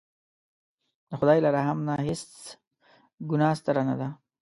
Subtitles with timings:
[1.09, 2.23] د خدای له رحم نه هېڅ
[3.29, 4.07] ګناه ستره نه ده.